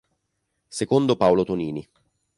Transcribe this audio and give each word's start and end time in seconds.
Secondo 0.67 1.15
Paolo 1.15 1.43
Tonini 1.43 1.87